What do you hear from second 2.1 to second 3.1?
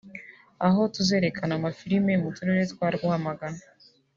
mu turere twa